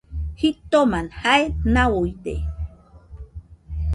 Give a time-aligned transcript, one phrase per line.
[0.39, 1.37] Jitoma jae
[1.73, 2.35] nauide